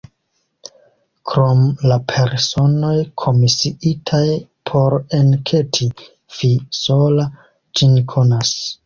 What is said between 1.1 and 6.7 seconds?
Krom la personoj, komisiitaj por enketi, vi